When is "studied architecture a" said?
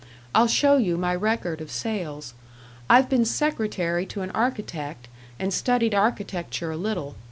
5.53-6.75